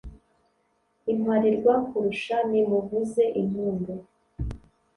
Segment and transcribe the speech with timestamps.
[1.11, 3.93] imparirwa-kurusha nimuvuze impundu